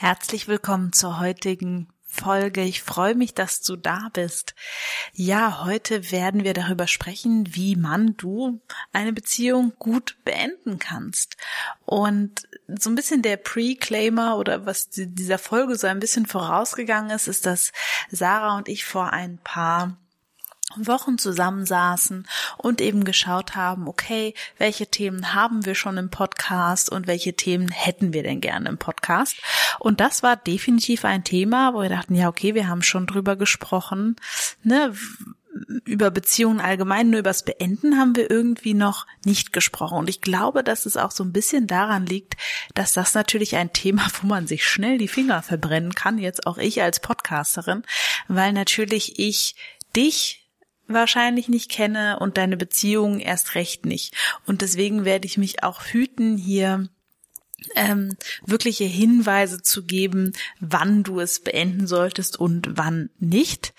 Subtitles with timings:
[0.00, 2.62] Herzlich willkommen zur heutigen Folge.
[2.62, 4.54] Ich freue mich, dass du da bist.
[5.12, 8.62] Ja, heute werden wir darüber sprechen, wie man du
[8.94, 11.36] eine Beziehung gut beenden kannst.
[11.84, 17.28] Und so ein bisschen der Pre-Claimer oder was dieser Folge so ein bisschen vorausgegangen ist,
[17.28, 17.70] ist, dass
[18.10, 19.98] Sarah und ich vor ein paar
[20.76, 27.06] Wochen zusammensaßen und eben geschaut haben, okay, welche Themen haben wir schon im Podcast und
[27.06, 29.36] welche Themen hätten wir denn gerne im Podcast?
[29.78, 33.36] Und das war definitiv ein Thema, wo wir dachten, ja, okay, wir haben schon drüber
[33.36, 34.16] gesprochen,
[34.62, 34.92] ne,
[35.84, 39.98] über Beziehungen allgemein, nur übers Beenden haben wir irgendwie noch nicht gesprochen.
[39.98, 42.36] Und ich glaube, dass es auch so ein bisschen daran liegt,
[42.74, 46.58] dass das natürlich ein Thema, wo man sich schnell die Finger verbrennen kann, jetzt auch
[46.58, 47.82] ich als Podcasterin,
[48.28, 49.54] weil natürlich ich
[49.96, 50.39] dich
[50.92, 54.14] wahrscheinlich nicht kenne und deine Beziehung erst recht nicht.
[54.46, 56.88] Und deswegen werde ich mich auch hüten, hier
[57.74, 63.74] ähm, wirkliche Hinweise zu geben, wann du es beenden solltest und wann nicht,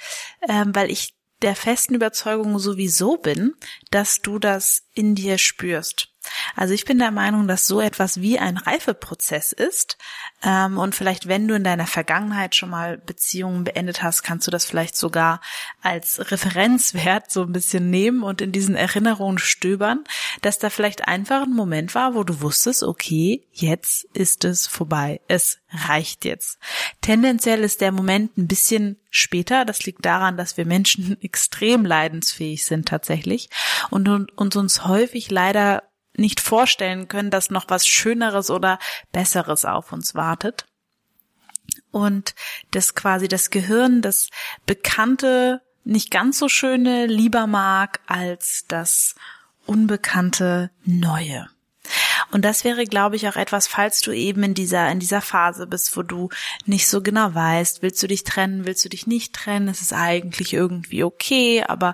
[0.47, 3.55] ähm, weil ich der festen Überzeugung sowieso bin,
[3.89, 6.10] dass du das in dir spürst.
[6.55, 9.97] Also ich bin der Meinung, dass so etwas wie ein Reifeprozess ist.
[10.43, 14.51] Ähm, und vielleicht, wenn du in deiner Vergangenheit schon mal Beziehungen beendet hast, kannst du
[14.51, 15.41] das vielleicht sogar
[15.81, 20.03] als Referenzwert so ein bisschen nehmen und in diesen Erinnerungen stöbern,
[20.41, 25.21] dass da vielleicht einfach ein Moment war, wo du wusstest, okay, jetzt ist es vorbei.
[25.27, 26.59] Es reicht jetzt.
[27.01, 29.65] Tendenziell ist der Moment ein bisschen später.
[29.65, 33.49] Das liegt daran, dass wir Menschen extrem leidensfähig sind tatsächlich
[33.89, 34.09] und,
[34.51, 35.83] uns häufig leider
[36.15, 38.79] nicht vorstellen können, dass noch was Schöneres oder
[39.11, 40.65] Besseres auf uns wartet.
[41.91, 42.35] Und
[42.71, 44.29] das quasi das Gehirn das
[44.65, 49.15] Bekannte, nicht ganz so Schöne lieber mag als das
[49.65, 51.47] Unbekannte Neue.
[52.31, 55.67] Und das wäre, glaube ich, auch etwas, falls du eben in dieser, in dieser Phase
[55.67, 56.29] bist, wo du
[56.65, 59.93] nicht so genau weißt, willst du dich trennen, willst du dich nicht trennen, es ist
[59.93, 61.93] eigentlich irgendwie okay, aber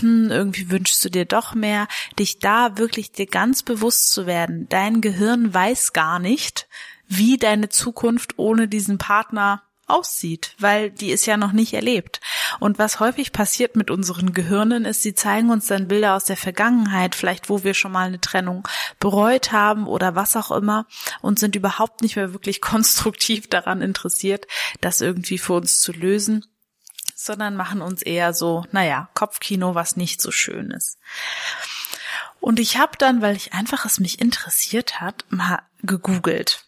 [0.00, 1.86] hm, irgendwie wünschst du dir doch mehr,
[2.18, 4.68] dich da wirklich dir ganz bewusst zu werden.
[4.68, 6.66] Dein Gehirn weiß gar nicht,
[7.08, 12.20] wie deine Zukunft ohne diesen Partner aussieht, weil die ist ja noch nicht erlebt.
[12.58, 16.36] Und was häufig passiert mit unseren Gehirnen ist, sie zeigen uns dann Bilder aus der
[16.36, 18.66] Vergangenheit, vielleicht wo wir schon mal eine Trennung
[18.98, 20.86] bereut haben oder was auch immer
[21.22, 24.46] und sind überhaupt nicht mehr wirklich konstruktiv daran interessiert,
[24.80, 26.44] das irgendwie für uns zu lösen
[27.18, 30.98] sondern machen uns eher so, naja, Kopfkino, was nicht so schön ist.
[32.40, 36.66] Und ich habe dann, weil ich einfach es mich interessiert hat, mal gegoogelt.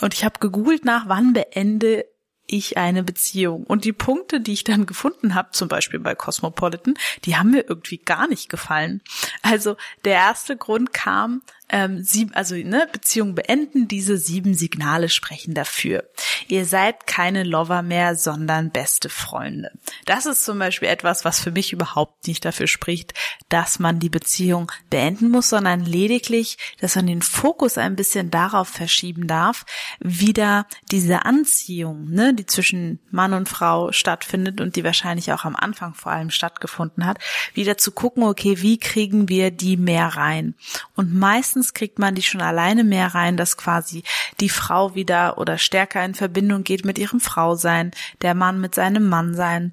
[0.00, 2.04] Und ich habe gegoogelt nach, wann beende
[2.52, 3.64] ich eine Beziehung.
[3.64, 7.68] Und die Punkte, die ich dann gefunden habe, zum Beispiel bei Cosmopolitan, die haben mir
[7.68, 9.00] irgendwie gar nicht gefallen.
[9.42, 15.54] Also der erste Grund kam, ähm, sieben, also ne, Beziehung beenden, diese sieben Signale sprechen
[15.54, 16.04] dafür.
[16.46, 19.72] Ihr seid keine Lover mehr, sondern beste Freunde.
[20.04, 23.14] Das ist zum Beispiel etwas, was für mich überhaupt nicht dafür spricht,
[23.48, 28.68] dass man die Beziehung beenden muss, sondern lediglich, dass man den Fokus ein bisschen darauf
[28.68, 29.64] verschieben darf,
[29.98, 35.56] wieder diese Anziehung, ne, die zwischen Mann und Frau stattfindet und die wahrscheinlich auch am
[35.56, 37.18] Anfang vor allem stattgefunden hat,
[37.54, 40.54] wieder zu gucken, okay, wie kriegen wir die mehr rein?
[40.96, 44.02] Und meistens meistens kriegt man die schon alleine mehr rein, dass quasi
[44.40, 49.08] die Frau wieder oder stärker in Verbindung geht mit ihrem Frausein, der Mann mit seinem
[49.08, 49.72] Mannsein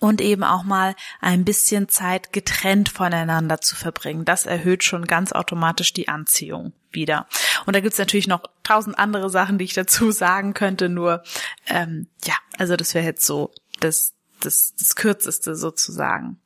[0.00, 4.24] und eben auch mal ein bisschen Zeit getrennt voneinander zu verbringen.
[4.24, 7.26] Das erhöht schon ganz automatisch die Anziehung wieder.
[7.64, 11.22] Und da gibt's natürlich noch tausend andere Sachen, die ich dazu sagen könnte, nur
[11.68, 16.40] ähm, ja, also das wäre jetzt so das, das, das Kürzeste sozusagen.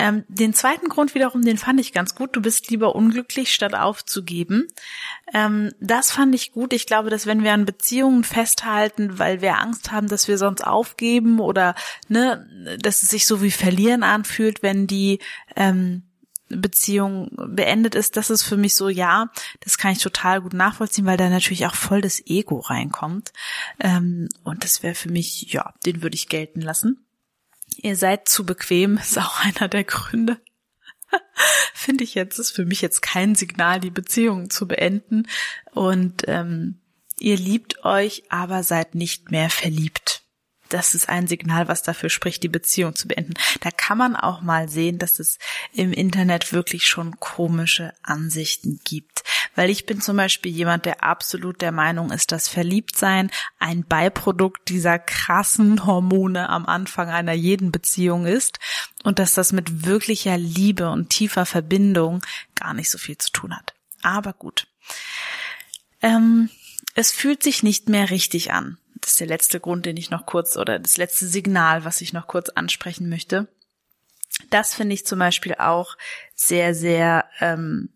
[0.00, 2.34] Ähm, den zweiten Grund wiederum, den fand ich ganz gut.
[2.34, 4.66] Du bist lieber unglücklich, statt aufzugeben.
[5.34, 6.72] Ähm, das fand ich gut.
[6.72, 10.66] Ich glaube, dass wenn wir an Beziehungen festhalten, weil wir Angst haben, dass wir sonst
[10.66, 11.74] aufgeben oder
[12.08, 15.18] ne, dass es sich so wie verlieren anfühlt, wenn die
[15.54, 16.04] ähm,
[16.48, 19.30] Beziehung beendet ist, das ist für mich so, ja,
[19.60, 23.34] das kann ich total gut nachvollziehen, weil da natürlich auch voll das Ego reinkommt.
[23.78, 27.04] Ähm, und das wäre für mich, ja, den würde ich gelten lassen.
[27.82, 30.40] Ihr seid zu bequem, ist auch einer der Gründe.
[31.74, 35.26] finde ich jetzt, ist für mich jetzt kein Signal, die Beziehung zu beenden.
[35.72, 36.80] Und ähm,
[37.18, 40.20] ihr liebt euch, aber seid nicht mehr verliebt
[40.70, 43.34] das ist ein Signal, was dafür spricht, die Beziehung zu beenden.
[43.60, 45.38] Da kann man auch mal sehen, dass es
[45.72, 49.22] im Internet wirklich schon komische Ansichten gibt.
[49.60, 54.70] Weil ich bin zum Beispiel jemand, der absolut der Meinung ist, dass Verliebtsein ein Beiprodukt
[54.70, 58.58] dieser krassen Hormone am Anfang einer jeden Beziehung ist
[59.02, 62.24] und dass das mit wirklicher Liebe und tiefer Verbindung
[62.54, 63.74] gar nicht so viel zu tun hat.
[64.00, 64.66] Aber gut.
[66.00, 66.48] Ähm,
[66.94, 70.24] es fühlt sich nicht mehr richtig an das ist der letzte Grund, den ich noch
[70.24, 73.46] kurz oder das letzte Signal, was ich noch kurz ansprechen möchte.
[74.48, 75.96] Das finde ich zum Beispiel auch
[76.34, 77.90] sehr, sehr, ähm,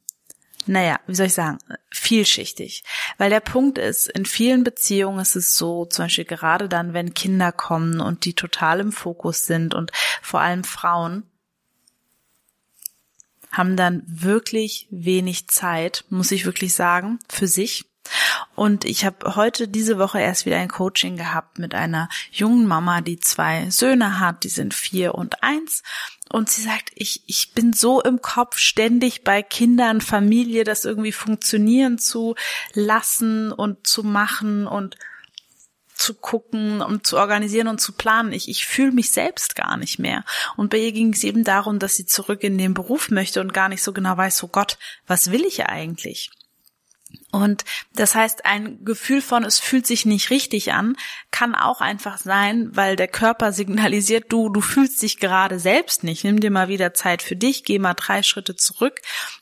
[0.67, 1.59] naja, wie soll ich sagen,
[1.91, 2.85] vielschichtig.
[3.19, 7.15] Weil der Punkt ist, in vielen Beziehungen ist es so, zum Beispiel gerade dann, wenn
[7.15, 11.25] Kinder kommen und die total im Fokus sind und vor allem Frauen,
[13.51, 17.87] haben dann wirklich wenig Zeit, muss ich wirklich sagen, für sich
[18.55, 23.01] und ich habe heute diese Woche erst wieder ein Coaching gehabt mit einer jungen Mama,
[23.01, 25.83] die zwei Söhne hat, die sind vier und eins.
[26.31, 31.13] Und sie sagt, ich, ich bin so im Kopf ständig bei Kindern, Familie, das irgendwie
[31.13, 32.35] funktionieren zu
[32.73, 34.97] lassen und zu machen und
[35.95, 38.33] zu gucken und zu organisieren und zu planen.
[38.33, 40.25] Ich, ich fühle mich selbst gar nicht mehr.
[40.57, 43.53] Und bei ihr ging es eben darum, dass sie zurück in den Beruf möchte und
[43.53, 46.31] gar nicht so genau weiß, so Gott, was will ich eigentlich?
[47.35, 47.65] Und
[47.97, 50.97] das heißt, ein Gefühl von, es fühlt sich nicht richtig an,
[51.33, 56.23] kann auch einfach sein, weil der Körper signalisiert, du, du fühlst dich gerade selbst nicht.
[56.23, 59.01] Nimm dir mal wieder Zeit für dich, geh mal drei Schritte zurück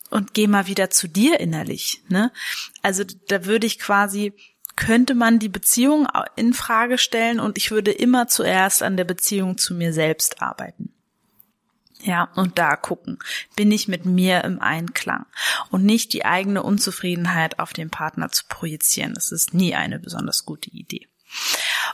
[0.08, 2.02] und geh mal wieder zu dir innerlich.
[2.08, 2.32] Ne?
[2.80, 4.32] Also da würde ich quasi
[4.74, 9.58] könnte man die Beziehung in Frage stellen und ich würde immer zuerst an der Beziehung
[9.58, 10.94] zu mir selbst arbeiten.
[12.04, 13.18] Ja, und da gucken,
[13.54, 15.24] bin ich mit mir im Einklang
[15.70, 19.14] und nicht die eigene Unzufriedenheit auf den Partner zu projizieren.
[19.14, 21.06] Das ist nie eine besonders gute Idee.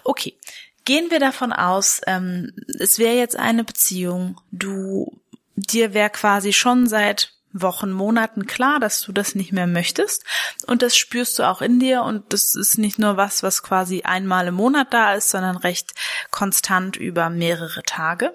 [0.04, 0.38] Okay,
[0.86, 5.20] gehen wir davon aus, ähm, es wäre jetzt eine Beziehung, du,
[5.56, 10.24] dir wäre quasi schon seit Wochen, Monaten klar, dass du das nicht mehr möchtest.
[10.66, 12.02] Und das spürst du auch in dir.
[12.02, 15.94] Und das ist nicht nur was, was quasi einmal im Monat da ist, sondern recht
[16.30, 18.34] konstant über mehrere Tage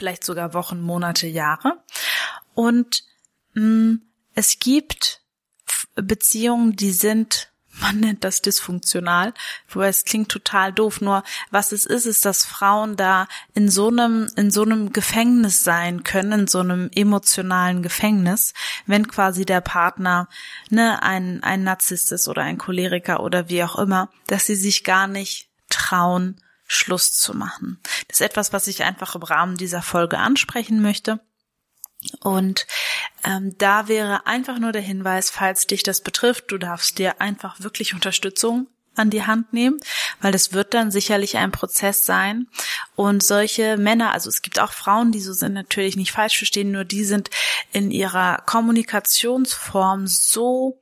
[0.00, 1.84] vielleicht sogar Wochen, Monate, Jahre.
[2.54, 3.04] Und
[3.52, 4.02] mh, mm,
[4.34, 5.20] es gibt
[5.94, 7.50] Beziehungen, die sind
[7.80, 9.32] man nennt das dysfunktional,
[9.68, 11.00] wobei es klingt total doof.
[11.00, 15.62] Nur was es ist, ist, dass Frauen da in so einem, in so einem Gefängnis
[15.62, 18.54] sein können, in so einem emotionalen Gefängnis,
[18.86, 20.28] wenn quasi der Partner,
[20.68, 24.82] ne, ein, ein Narzisst ist oder ein Choleriker oder wie auch immer, dass sie sich
[24.82, 26.40] gar nicht trauen,
[26.72, 27.80] Schluss zu machen.
[28.06, 31.18] Das ist etwas, was ich einfach im Rahmen dieser Folge ansprechen möchte.
[32.20, 32.66] Und
[33.24, 37.58] ähm, da wäre einfach nur der Hinweis, falls dich das betrifft, du darfst dir einfach
[37.60, 39.80] wirklich Unterstützung an die Hand nehmen,
[40.20, 42.46] weil das wird dann sicherlich ein Prozess sein.
[42.94, 46.70] Und solche Männer, also es gibt auch Frauen, die so sind, natürlich nicht falsch verstehen,
[46.70, 47.30] nur die sind
[47.72, 50.80] in ihrer Kommunikationsform so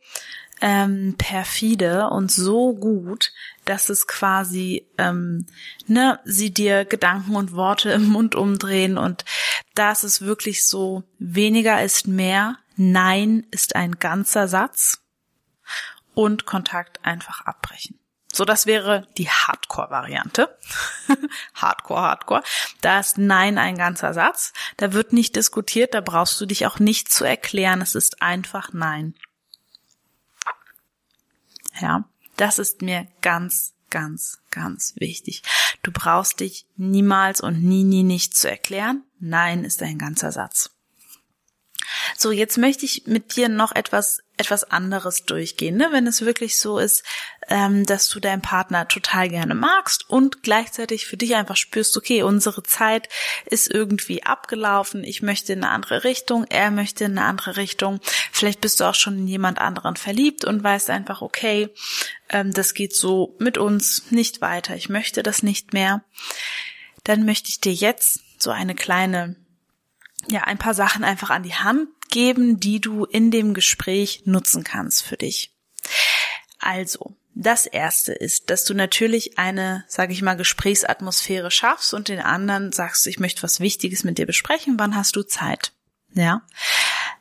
[0.60, 3.32] ähm, perfide und so gut,
[3.64, 5.46] dass es quasi, ähm,
[5.86, 9.24] ne, sie dir Gedanken und Worte im Mund umdrehen und
[9.74, 15.02] da ist wirklich so, weniger ist mehr, nein ist ein ganzer Satz
[16.14, 17.98] und Kontakt einfach abbrechen.
[18.32, 20.56] So, das wäre die Hardcore-Variante.
[21.54, 22.42] Hardcore, Hardcore.
[22.82, 24.52] Da ist Nein ein ganzer Satz.
[24.76, 27.80] Da wird nicht diskutiert, da brauchst du dich auch nicht zu erklären.
[27.80, 29.14] Es ist einfach Nein.
[31.80, 32.04] Ja,
[32.36, 35.42] das ist mir ganz, ganz, ganz wichtig.
[35.82, 39.04] Du brauchst dich niemals und nie, nie nicht zu erklären.
[39.18, 40.70] Nein ist ein ganzer Satz.
[42.16, 45.88] So, jetzt möchte ich mit dir noch etwas etwas anderes durchgehen, ne?
[45.90, 47.02] wenn es wirklich so ist,
[47.48, 52.22] ähm, dass du deinen Partner total gerne magst und gleichzeitig für dich einfach spürst, okay,
[52.22, 53.08] unsere Zeit
[53.46, 58.00] ist irgendwie abgelaufen, ich möchte in eine andere Richtung, er möchte in eine andere Richtung,
[58.30, 61.68] vielleicht bist du auch schon in jemand anderen verliebt und weißt einfach, okay,
[62.28, 66.04] ähm, das geht so mit uns nicht weiter, ich möchte das nicht mehr,
[67.02, 69.34] dann möchte ich dir jetzt so eine kleine
[70.30, 74.64] ja, ein paar Sachen einfach an die Hand geben, die du in dem Gespräch nutzen
[74.64, 75.54] kannst für dich.
[76.58, 82.18] Also, das erste ist, dass du natürlich eine, sage ich mal, Gesprächsatmosphäre schaffst und den
[82.18, 85.72] anderen sagst, ich möchte was Wichtiges mit dir besprechen, wann hast du Zeit?
[86.14, 86.42] Ja.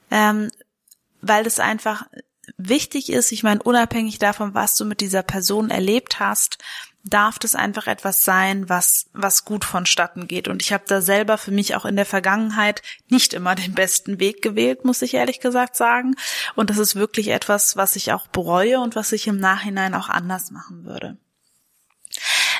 [0.10, 0.50] Ähm,
[1.22, 2.08] weil das einfach
[2.58, 6.58] wichtig ist, ich meine, unabhängig davon, was du mit dieser Person erlebt hast,
[7.10, 10.48] darf das einfach etwas sein, was, was gut vonstatten geht.
[10.48, 14.20] Und ich habe da selber für mich auch in der Vergangenheit nicht immer den besten
[14.20, 16.16] Weg gewählt, muss ich ehrlich gesagt sagen.
[16.56, 20.10] Und das ist wirklich etwas, was ich auch bereue und was ich im Nachhinein auch
[20.10, 21.18] anders machen würde.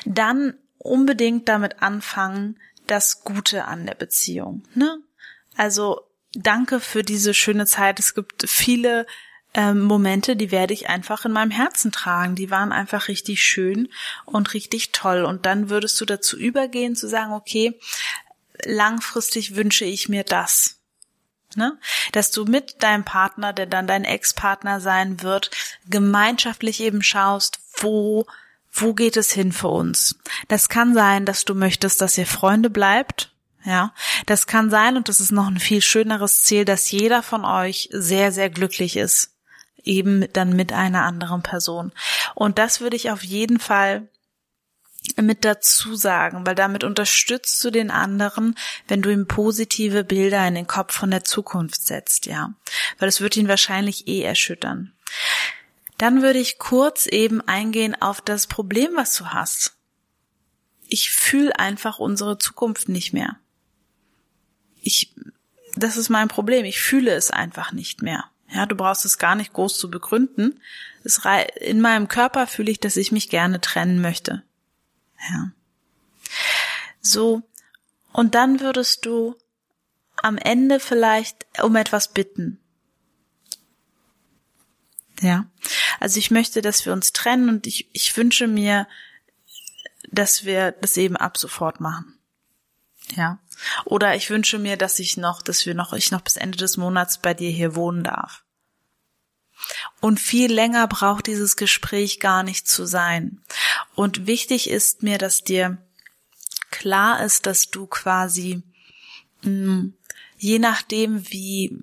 [0.04, 4.62] Dann unbedingt damit anfangen, das Gute an der Beziehung.
[4.74, 4.98] Ne?
[5.56, 6.00] Also
[6.32, 7.98] danke für diese schöne Zeit.
[7.98, 9.06] Es gibt viele
[9.54, 12.34] ähm, Momente, die werde ich einfach in meinem Herzen tragen.
[12.34, 13.88] Die waren einfach richtig schön
[14.24, 15.24] und richtig toll.
[15.24, 17.78] Und dann würdest du dazu übergehen zu sagen, okay,
[18.64, 20.76] langfristig wünsche ich mir das.
[21.56, 21.78] Ne?
[22.12, 25.50] Dass du mit deinem Partner, der dann dein Ex-Partner sein wird,
[25.88, 28.26] gemeinschaftlich eben schaust, wo
[28.70, 30.16] wo geht es hin für uns?
[30.46, 33.32] Das kann sein, dass du möchtest, dass ihr Freunde bleibt.
[33.64, 33.92] Ja,
[34.26, 37.88] das kann sein und das ist noch ein viel schöneres Ziel, dass jeder von euch
[37.90, 39.32] sehr, sehr glücklich ist
[39.88, 41.92] eben dann mit einer anderen Person.
[42.34, 44.08] Und das würde ich auf jeden Fall
[45.16, 48.54] mit dazu sagen, weil damit unterstützt du den anderen,
[48.86, 52.54] wenn du ihm positive Bilder in den Kopf von der Zukunft setzt, ja.
[52.98, 54.92] Weil es wird ihn wahrscheinlich eh erschüttern.
[55.96, 59.76] Dann würde ich kurz eben eingehen auf das Problem, was du hast.
[60.86, 63.36] Ich fühle einfach unsere Zukunft nicht mehr.
[64.80, 65.12] Ich,
[65.74, 66.64] das ist mein Problem.
[66.64, 68.30] Ich fühle es einfach nicht mehr.
[68.50, 70.60] Ja, du brauchst es gar nicht groß zu begründen.
[71.60, 74.42] In meinem Körper fühle ich, dass ich mich gerne trennen möchte.
[75.30, 75.52] Ja.
[77.00, 77.42] So.
[78.12, 79.36] Und dann würdest du
[80.16, 82.58] am Ende vielleicht um etwas bitten.
[85.20, 85.46] Ja.
[86.00, 88.88] Also ich möchte, dass wir uns trennen und ich, ich wünsche mir,
[90.10, 92.17] dass wir das eben ab sofort machen.
[93.16, 93.38] Ja.
[93.84, 96.76] Oder ich wünsche mir, dass ich noch, dass wir noch, ich noch bis Ende des
[96.76, 98.44] Monats bei dir hier wohnen darf.
[100.00, 103.42] Und viel länger braucht dieses Gespräch gar nicht zu sein.
[103.94, 105.78] Und wichtig ist mir, dass dir
[106.70, 108.62] klar ist, dass du quasi,
[109.42, 109.94] mh, mm,
[110.38, 111.82] je nachdem, wie,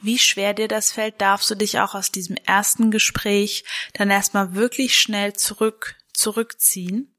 [0.00, 4.54] wie schwer dir das fällt, darfst du dich auch aus diesem ersten Gespräch dann erstmal
[4.54, 7.14] wirklich schnell zurück, zurückziehen.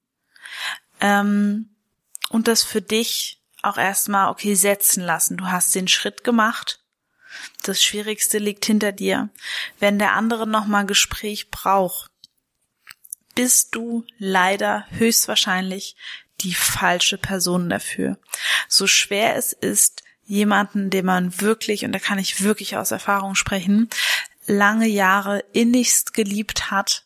[1.00, 1.73] Ähm,
[2.34, 5.38] und das für dich auch erstmal, okay, setzen lassen.
[5.38, 6.80] Du hast den Schritt gemacht.
[7.62, 9.30] Das Schwierigste liegt hinter dir.
[9.80, 12.10] Wenn der andere nochmal Gespräch braucht,
[13.36, 15.96] bist du leider höchstwahrscheinlich
[16.42, 18.18] die falsche Person dafür.
[18.68, 23.36] So schwer es ist, jemanden, den man wirklich, und da kann ich wirklich aus Erfahrung
[23.36, 23.90] sprechen,
[24.48, 27.06] lange Jahre innigst geliebt hat,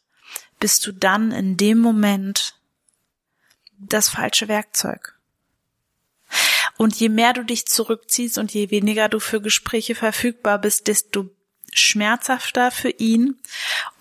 [0.62, 2.56] bist du dann in dem Moment
[3.78, 5.17] das falsche Werkzeug.
[6.78, 11.30] Und je mehr du dich zurückziehst und je weniger du für Gespräche verfügbar bist, desto
[11.74, 13.40] schmerzhafter für ihn.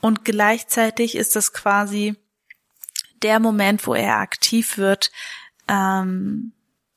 [0.01, 2.17] Und gleichzeitig ist das quasi
[3.23, 5.11] der Moment, wo er aktiv wird,
[5.69, 6.53] ähm,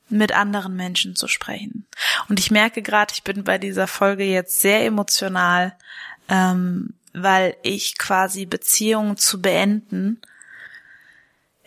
[0.09, 1.85] mit anderen Menschen zu sprechen.
[2.27, 5.75] Und ich merke gerade, ich bin bei dieser Folge jetzt sehr emotional,
[6.27, 10.21] ähm, weil ich quasi Beziehungen zu beenden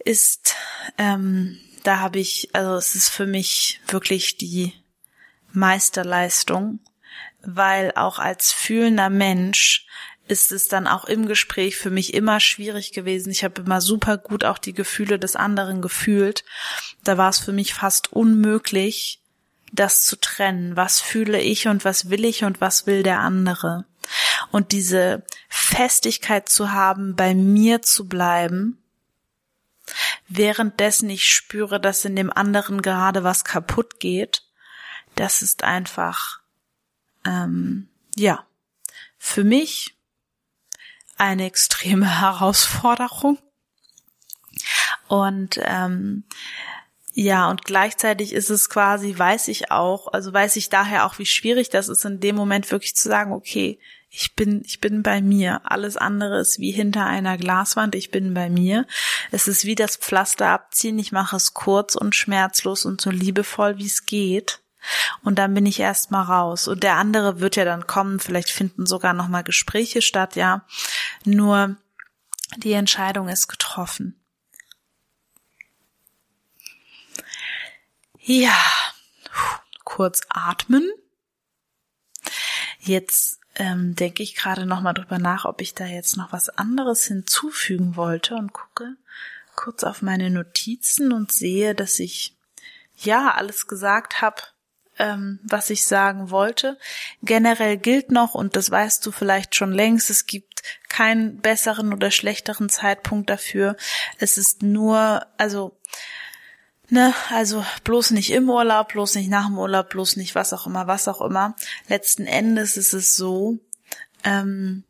[0.05, 0.57] ist
[0.99, 4.73] ähm, da habe ich, also es ist für mich wirklich die
[5.53, 6.81] Meisterleistung,
[7.43, 9.87] weil auch als fühlender Mensch
[10.29, 13.31] ist es dann auch im Gespräch für mich immer schwierig gewesen.
[13.31, 16.45] Ich habe immer super gut auch die Gefühle des anderen gefühlt.
[17.05, 19.21] Da war es für mich fast unmöglich,
[19.73, 20.77] das zu trennen.
[20.77, 23.85] Was fühle ich und was will ich und was will der andere?
[24.51, 28.82] Und diese Festigkeit zu haben, bei mir zu bleiben
[30.37, 34.43] währenddessen ich spüre, dass in dem anderen gerade was kaputt geht,
[35.15, 36.41] das ist einfach,
[37.25, 38.47] ähm, ja,
[39.19, 39.97] für mich
[41.17, 43.39] eine extreme Herausforderung.
[45.09, 46.25] Und ähm,
[47.15, 51.27] ja, und gleichzeitig ist es quasi, weiß ich auch, also weiß ich daher auch, wie
[51.27, 53.79] schwierig das ist, in dem Moment wirklich zu sagen, okay,
[54.15, 55.63] ich bin, ich bin bei mir.
[55.65, 57.95] Alles andere ist wie hinter einer Glaswand.
[57.95, 58.87] Ich bin bei mir.
[59.31, 60.99] Es ist wie das Pflaster abziehen.
[60.99, 64.61] Ich mache es kurz und schmerzlos und so liebevoll, wie es geht.
[65.23, 66.69] Und dann bin ich erstmal raus.
[66.69, 68.21] Und der andere wird ja dann kommen.
[68.21, 70.67] Vielleicht finden sogar nochmal Gespräche statt, ja.
[71.25, 71.77] Nur
[72.59, 74.22] die Entscheidung ist getroffen.
[78.25, 78.57] Ja,
[79.83, 80.89] kurz atmen.
[82.79, 86.49] Jetzt ähm, denke ich gerade noch mal drüber nach, ob ich da jetzt noch was
[86.49, 88.97] anderes hinzufügen wollte und gucke
[89.57, 92.37] kurz auf meine Notizen und sehe, dass ich
[92.97, 94.41] ja alles gesagt habe,
[94.99, 96.79] ähm, was ich sagen wollte.
[97.23, 102.13] Generell gilt noch, und das weißt du vielleicht schon längst, es gibt keinen besseren oder
[102.13, 103.77] schlechteren Zeitpunkt dafür.
[104.19, 105.77] Es ist nur, also,
[106.89, 110.67] ne, also bloß nicht im Urlaub, bloß nicht nach dem Urlaub, bloß nicht was auch
[110.67, 111.57] immer, was auch immer.
[111.89, 113.59] Letzten Endes ist es so,
[114.25, 114.85] ähm,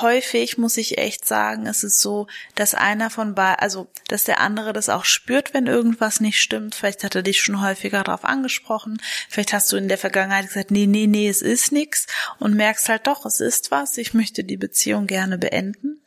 [0.00, 2.26] häufig muss ich echt sagen, ist es so,
[2.56, 6.74] dass einer von beiden, also dass der andere das auch spürt, wenn irgendwas nicht stimmt.
[6.74, 9.00] Vielleicht hat er dich schon häufiger darauf angesprochen.
[9.28, 12.06] Vielleicht hast du in der Vergangenheit gesagt, nee, nee, nee, es ist nix
[12.38, 13.96] und merkst halt doch, es ist was.
[13.96, 16.00] Ich möchte die Beziehung gerne beenden.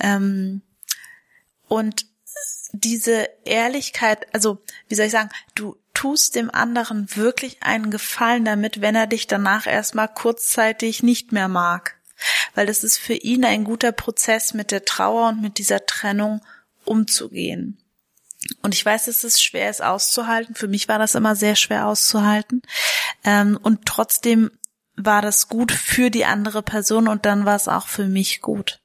[0.00, 0.62] Ähm,
[1.68, 2.06] und
[2.72, 8.80] diese Ehrlichkeit, also wie soll ich sagen, du tust dem anderen wirklich einen Gefallen damit,
[8.80, 11.96] wenn er dich danach erstmal kurzzeitig nicht mehr mag
[12.54, 16.40] weil das ist für ihn ein guter Prozess, mit der Trauer und mit dieser Trennung
[16.84, 17.78] umzugehen.
[18.60, 20.54] Und ich weiß, dass es schwer ist auszuhalten.
[20.54, 22.62] Für mich war das immer sehr schwer auszuhalten.
[23.24, 24.50] Ähm, und trotzdem
[24.96, 28.80] war das gut für die andere Person und dann war es auch für mich gut.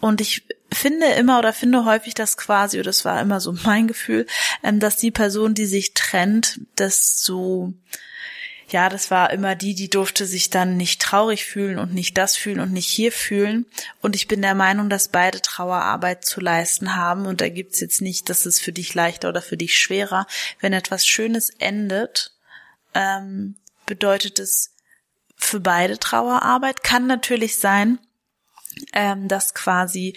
[0.00, 3.88] Und ich finde immer oder finde häufig, dass quasi, oder das war immer so mein
[3.88, 4.26] Gefühl,
[4.62, 7.74] ähm, dass die Person, die sich trennt, das so
[8.72, 12.36] ja, das war immer die, die durfte sich dann nicht traurig fühlen und nicht das
[12.36, 13.66] fühlen und nicht hier fühlen.
[14.00, 17.26] Und ich bin der Meinung, dass beide Trauerarbeit zu leisten haben.
[17.26, 20.26] Und da gibt's jetzt nicht, dass es für dich leichter oder für dich schwerer.
[20.60, 22.32] Wenn etwas Schönes endet,
[22.94, 24.74] ähm, bedeutet es
[25.36, 26.82] für beide Trauerarbeit.
[26.82, 27.98] Kann natürlich sein,
[28.94, 30.16] ähm, dass quasi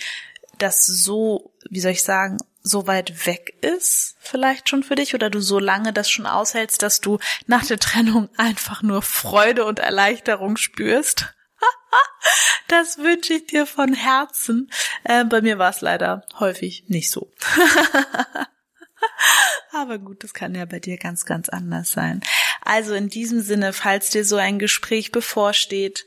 [0.58, 5.30] das so, wie soll ich sagen, so weit weg ist, vielleicht schon für dich, oder
[5.30, 9.80] du so lange das schon aushältst, dass du nach der Trennung einfach nur Freude und
[9.80, 11.34] Erleichterung spürst.
[12.68, 14.72] das wünsche ich dir von Herzen.
[15.04, 17.32] Äh, bei mir war es leider häufig nicht so.
[19.72, 22.22] Aber gut, das kann ja bei dir ganz, ganz anders sein.
[22.62, 26.06] Also in diesem Sinne, falls dir so ein Gespräch bevorsteht,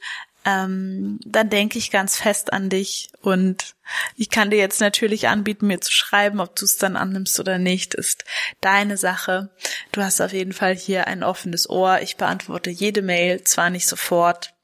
[0.48, 3.74] ähm, dann denke ich ganz fest an dich und
[4.16, 7.58] ich kann dir jetzt natürlich anbieten, mir zu schreiben, ob du es dann annimmst oder
[7.58, 8.24] nicht, ist
[8.62, 9.50] deine Sache.
[9.92, 12.00] Du hast auf jeden Fall hier ein offenes Ohr.
[12.00, 14.54] Ich beantworte jede Mail, zwar nicht sofort,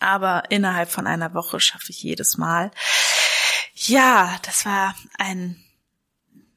[0.00, 2.70] aber innerhalb von einer Woche schaffe ich jedes Mal.
[3.74, 5.64] Ja, das war ein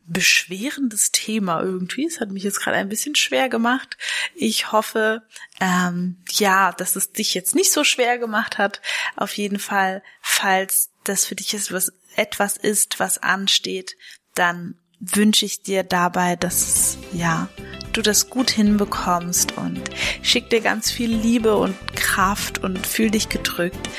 [0.05, 2.05] beschwerendes Thema irgendwie.
[2.05, 3.97] Es hat mich jetzt gerade ein bisschen schwer gemacht.
[4.35, 5.23] Ich hoffe,
[5.59, 8.81] ähm, ja, dass es dich jetzt nicht so schwer gemacht hat.
[9.15, 13.95] Auf jeden Fall, falls das für dich etwas, etwas ist, was ansteht,
[14.35, 17.49] dann wünsche ich dir dabei, dass ja,
[17.91, 19.81] du das gut hinbekommst und
[20.21, 23.89] schick dir ganz viel Liebe und Kraft und fühl dich gedrückt.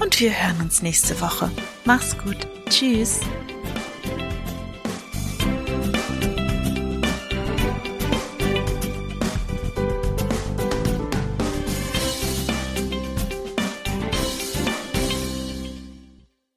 [0.00, 1.50] Und wir hören uns nächste Woche.
[1.84, 2.46] Mach's gut.
[2.68, 3.20] Tschüss.